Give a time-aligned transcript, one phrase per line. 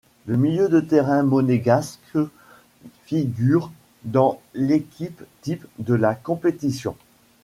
[0.25, 2.15] Le milieu de terrain monégasque
[3.05, 3.71] figure
[4.03, 6.97] dans l'équipe type de la compétition.